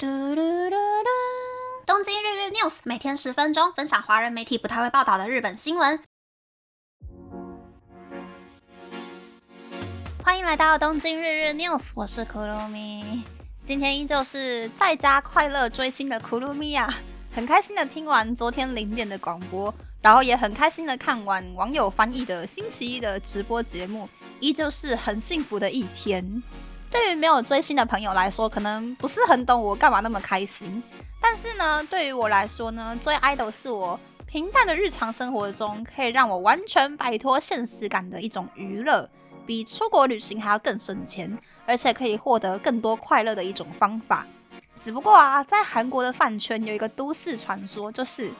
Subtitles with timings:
[0.00, 1.08] 嘟嘟嘟嘟！
[1.84, 5.98] 东京日日 news 每天十分钟，分享华人媒体不太会报道的日本新闻。
[10.22, 13.24] 欢迎来到东京日日 news，我是库鲁米。
[13.64, 16.88] 今天依旧是在家快乐追星的库鲁米啊，
[17.34, 24.08] 很开心的听完昨天零点的广播，然后也很开心的看完网友翻译的星期一的直播节目，
[24.38, 26.40] 依旧是很幸福的一天。
[26.90, 30.82] 对于没有追星的朋友来说，可能不是很懂我干嘛那么开心。
[31.20, 39.08] 但是呢，对于我来说呢，追 idol 是我平淡的日常生活中可以让我完全摆脱现实感的一种娱乐，
[39.44, 44.26] 比出国旅行还要更省钱，而且可以获得更多快乐的一种方法。
[44.74, 48.30] 只不过啊，在韩国的饭圈有一个都市传说，就是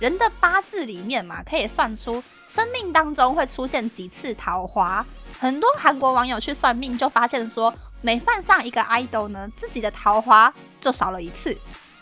[0.00, 5.04] 人的八字里面嘛，可以算出生命当中会出现几次桃花。
[5.38, 7.72] 很多韩国网友去算命，就发现说。
[8.02, 11.56] 每犯上一个 idol 呢，自己的桃花就少了一次。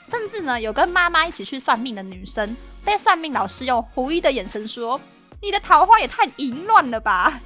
[0.06, 5.00] 甚至呢，有跟妈妈一起去算命的女生，被算命老师用狐疑的眼神说
[5.40, 7.40] ：“你的桃花也太淫乱了吧！”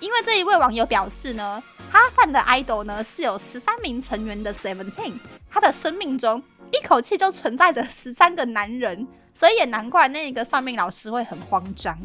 [0.00, 5.18] 因为这一位网友表示呢，他犯的 idol 呢是有十三名成员的 Seventeen，
[5.50, 11.98] 他的生命中一口气就存在着十三个男人，所以也难怪那个算命老师会很慌张。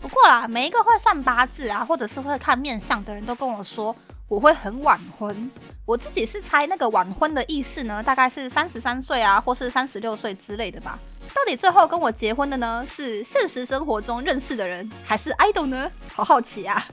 [0.00, 3.96] 不过啦，每一个会算八字啊，或者是会看面相的人都跟我说。
[4.28, 5.50] 我会很晚婚，
[5.84, 10.98] 我自己是猜那个晚婚的意思呢，大概是三十三岁啊，或是三十六岁之类的吧。
[11.32, 15.88] 到底最后跟我结婚的呢，是现实生活中认识的人，还是 idol 呢？
[16.12, 16.84] 好好奇啊！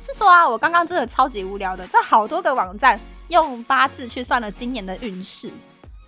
[0.00, 5.50] 是说啊，我刚刚真的超级无聊的，在好多个网站用八字去算了今年的运势。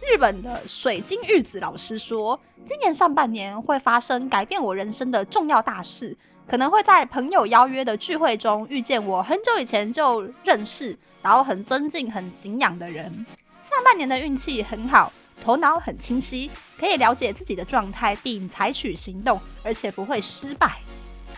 [0.01, 6.17] 日本的水晶玉子老师说，今年上半年会发生改变我人生的重要大事。
[6.47, 13.05] 可能会在朋友邀约的聚会中遇见我很久以前就认识，然后很尊敬、很敬仰的人。
[13.63, 20.79] 上半年的运气很好，头脑很清晰，可以了解自己的状态并采取行动，而且不会失败。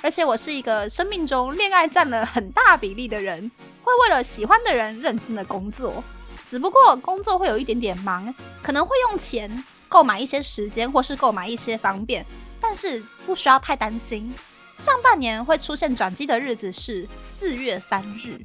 [0.02, 3.50] 而且我是一个生命中恋爱占了很大比例的人，
[3.83, 6.02] 会为了喜欢的人认真的工作。
[6.46, 12.24] 只不过工作会有一点点忙，可能会用钱购买一些时间，或是购买一些方便，
[12.61, 14.33] 但是不需要太担心。
[14.74, 18.45] 上半年会出现转机的日子是四月三日，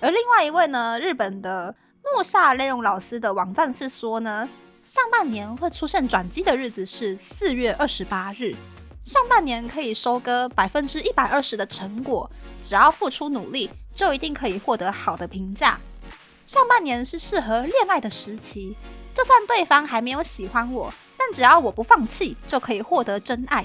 [0.00, 1.74] 而另外一位呢，日本的
[2.14, 4.48] 木下内容老师的网站是说呢，
[4.80, 8.54] 上半年会出现转机的日子是四月二十八日。
[9.02, 12.30] 上半年可以收割百分之一百二十的成果，
[12.62, 15.80] 只要付出努力，就一定可以获得好的评价。
[16.46, 18.76] 上半年是适合恋爱的时期，
[19.12, 23.64] 就算对方还没有喜欢我，但只要我不放弃，就可以获得真爱，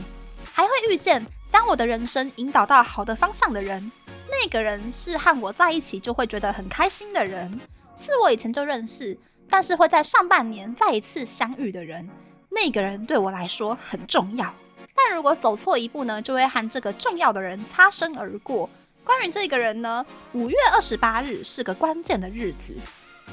[0.54, 1.26] 还会遇见。
[1.48, 3.92] 将我的人生引导到好的方向的人，
[4.30, 7.60] 那个人是和我在一起就会觉得很开心的人，
[7.98, 9.18] 是我以前就认识，
[9.50, 12.10] 但是会在上半年再一次相遇的人，
[12.50, 14.56] 那个人对我来说很重要。
[14.96, 18.70] 但如果走错一步呢，就会和这个重要的人擦身而过。
[19.04, 22.74] 关于这个人呢，五月二十八日是个关键的日子，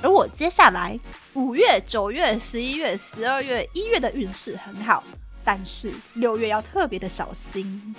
[0.03, 0.99] 而我接下来
[1.35, 5.05] 五月、九月、十一月、十二月、一月的运势很好。
[5.49, 7.97] 但是六月要特别的小心。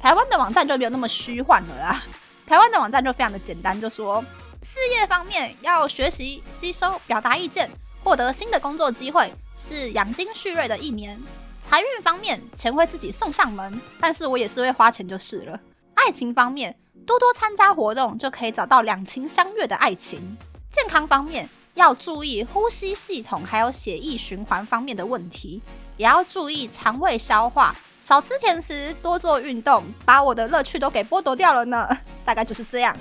[0.00, 2.02] 台湾的网站就没有那么虚幻了啦。
[2.46, 4.24] 台湾的网站就非常的简单，就说
[4.62, 7.70] 事业方面要学习、吸收、表达意见，
[8.02, 11.20] 获得新的工作机会，是养精蓄锐的一年。
[11.60, 15.60] 财运方面，钱会自己送上门，但是我也是会花钱就是了。
[15.92, 16.74] 爱情方面，
[17.06, 20.38] 多多参加活动就可以找到两情相悦的爱情。
[20.70, 25.60] 健康方面，要注意呼吸系统还有血液循环方面的问题。
[25.98, 31.86] 也要注意肠胃消化，少吃甜食，多做运动，把我的乐趣都给剥夺掉了呢。
[32.24, 32.96] 大概就是这样，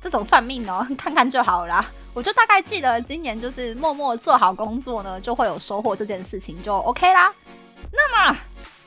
[0.00, 1.84] 这种算命哦， 看看就好啦。
[2.14, 7.32] 我就大概记得今年就是默默做好工作呢，就会有收获这件事情就 OK 啦。
[7.92, 8.36] 那么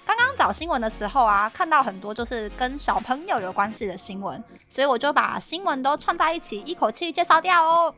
[0.05, 7.93] 刚刚找新闻的时候啊，看到很多就是跟小朋友有关系的新闻，所以我就把新闻都串在一起，一口气介绍掉哦。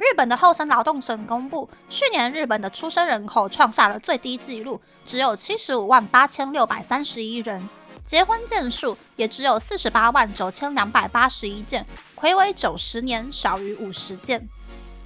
[0.00, 7.68] 日本的厚生劳动省公布，去年日本的出生人口创下了最低纪录，只有七十五万八千六百三十一人，
[8.02, 14.48] 结婚件数也只有四十八万九千两百八十一件，魁违九十年少于五十件。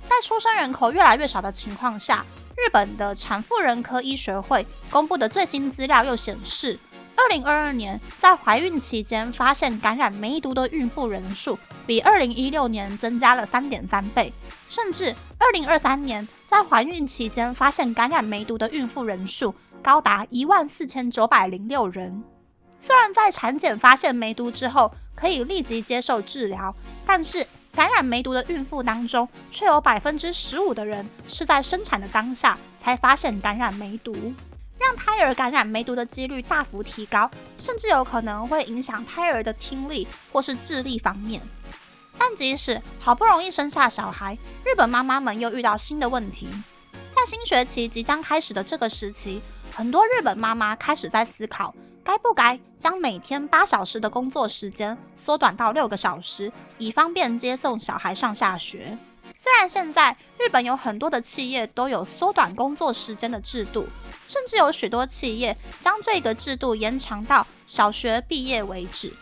[0.05, 2.25] 在出生人口越来越少的情况下，
[2.57, 6.79] 日本的产妇人科医学会公布的最新资料又显示。
[7.17, 14.33] 二零二二年，在怀孕期间发现感染梅毒的孕妇人数，比二零一六年增加了三点三倍，
[14.69, 22.23] 甚至二零二三年在怀孕期间发现感染梅毒的孕妇人数高达一万四千九百零六人。
[22.79, 26.75] 虽然在产检发现梅毒之后可以立即接受治疗，
[27.07, 32.59] 但是感染梅毒的孕妇当中，却有百分之十五的人是在生产的当下。
[32.77, 34.15] 才发现感染梅毒，
[34.85, 41.41] 让胎儿感染梅毒的几率大幅提高，甚至有可能会影响胎儿的听力或是智力方面。
[42.19, 46.49] 但即使好不容易生下小孩，日本妈妈们又遇到新的问题。
[47.11, 49.41] 在新学期即将开始的这个时期，
[49.73, 58.99] 很多日本妈妈开始在思考，该不该将每天八小时的工作时间缩短到六个小时，以方便接送小孩上下学。
[59.37, 63.89] 虽然现在日本有很多的企业都有缩短工作时间的制度，
[64.27, 69.13] 甚至有许多企业将这个制度延长到小学毕业为止，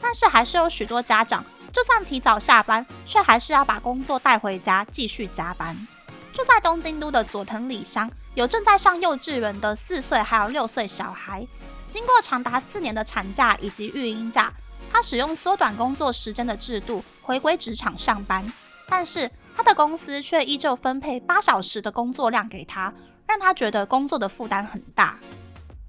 [0.00, 1.44] 但是还是有许多家长。
[1.72, 5.86] 就算提早下班，却还是要把工作带回家继续加班。
[6.32, 11.46] 住在东京都的佐藤里香，有正在上幼稚园的四岁还有六岁小孩。
[11.86, 14.52] 经过长达四年的产假以及育婴假，
[14.92, 18.52] 他使用缩短工作时间的制度回归职场上班。
[18.88, 22.92] 但是他的公司却依旧分配八小时的工作量给他，
[23.30, 25.16] 让他觉得工作的负担很大。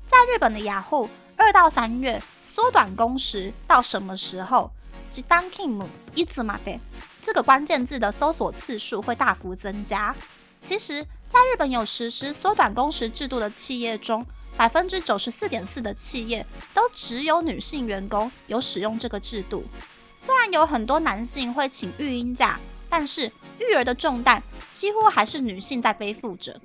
[0.06, 4.70] 在日本的雅虎，二到三月缩短工时到什么时候？
[5.10, 5.84] 即当 Kim
[6.14, 6.80] 一字马的
[7.20, 10.16] 这个关键字的搜索次数会大幅增加。
[10.60, 14.24] 其实，在日本有实施缩短工时制度的企业中，
[14.56, 16.46] 百分之九十四点四的企业
[16.76, 19.66] 都只有女性员工有使用这个制度。
[20.20, 26.62] 虽然有很多男性会请育婴假，但是育儿的重担几乎还是女性在背负着。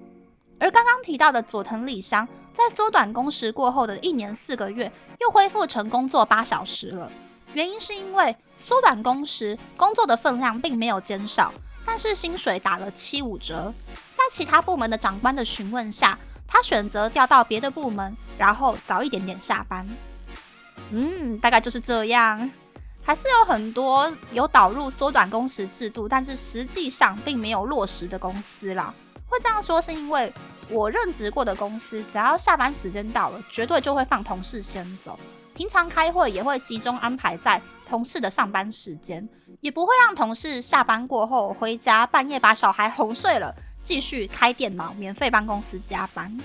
[0.58, 7.10] 而刚刚提到的佐藤里香，在缩短工时过后的一年四个月，又恢复成工作八小时了。
[7.52, 11.52] 原因是因为缩短工时，工作的分量并没有减少，
[11.84, 13.72] 但是薪水打了七五折。
[14.12, 19.86] 在其他部门的长官的询问下，他选择调到别的部门，然后早一点点下班。
[20.90, 22.50] 嗯，大概就是这样。
[23.02, 28.92] 还是有很多有导入缩短工时制度，但是实际上并没有落实的公司啦。
[29.26, 30.32] 会这样说是因为
[30.68, 35.18] 我任职过的公司，只要下班时间到了，绝对就会放同事先走。
[35.54, 39.26] 平常开会也会集中安排在同事的上班时间，
[39.60, 46.36] 也不会让同事下班过后回家半夜把小孩哄睡了，继续开电脑免费帮公司加班。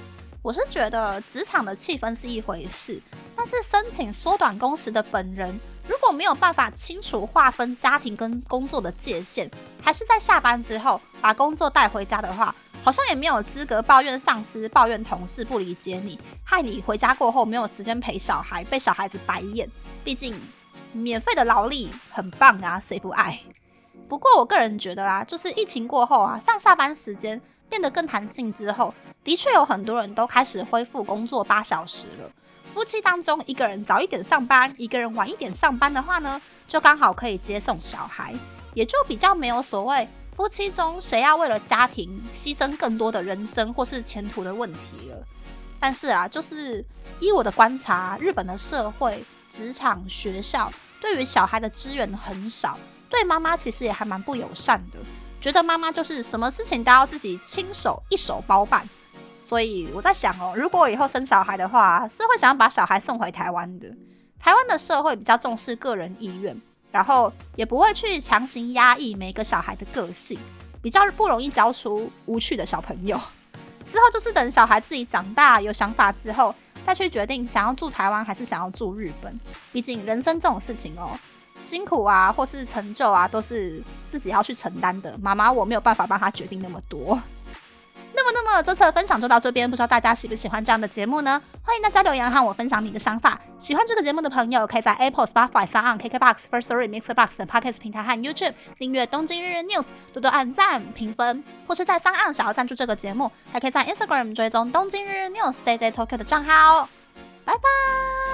[0.42, 3.02] 我是觉得职场的气氛是一回事，
[3.36, 9.50] 但是申请缩短工时的本人如果没有办法清楚划分家庭跟工作的界限，
[9.82, 12.56] 还是在下班之后把工作带回家的话。
[12.84, 19.70] 好像也没有资格抱怨上司、抱怨同事不理解你，害你回家过后没有时间陪小孩，被小孩子白眼。
[20.04, 20.34] 毕竟
[20.92, 23.40] 免费的劳力很棒啊，谁不爱？
[24.08, 27.40] 不过我个人觉得啊，就是疫情过后啊，上下班时间
[27.70, 28.94] 变得更弹性之后，
[29.24, 32.30] 的确有很多人都开始恢复工作八小时了。
[32.74, 38.34] 夫妻当中一个人早一点上班，一个人晚一点上班的话呢，就刚好可以接送小孩，
[38.74, 40.08] 也就比较没有所谓。
[40.34, 45.28] 夫妻中谁要为了家庭牺牲更多的人生或是前途的问题了？
[45.80, 46.84] 但是啊，就是
[47.20, 52.78] 依我的观察，日本的社会、职场、学校对于小孩的资源很少，
[53.10, 55.00] 对妈妈其实也还蛮不友善的，
[55.42, 58.88] 觉得妈妈就是什么事情都要自己亲手一手包办。
[59.46, 63.88] 所以我在想哦，如果以后生小孩的话，是会想要把小孩送回台湾的。
[64.40, 66.60] 台湾的社会比较重视个人意愿。
[66.92, 70.38] 然后也不会去强行压抑每个小孩的个性，
[70.82, 73.20] 比较不容易教出无趣的小朋友。
[73.88, 79.40] 之后就是等小孩自己长大有想法之后，再去决定想要住台湾还是想要住日本。
[79.72, 81.18] 毕竟人生这种事情哦，
[81.60, 85.18] 辛苦啊或是成就啊，都是自己要去承担的。
[85.18, 87.20] 妈妈我没有办法帮他决定那么多。
[88.52, 91.42] 那么，那么这次的分享就到这边，不知道大家喜不喜欢这样的节目呢？
[91.64, 93.40] 欢迎大家留言和我分享你的想法。
[93.58, 105.92] 喜欢这个节目的朋友，可以在 Apple、Spotify、s o n KKBox、First Story、Mixer Box 等 Podcast 平台和 YouTube 订阅《东京日日 News》，多多按赞、评分，或是在三岸想要赞助这个节目，还可以在 Instagram 追踪《东京日日 News》JJ
[105.92, 106.90] Tokyo 的账号。
[107.46, 108.31] 拜拜。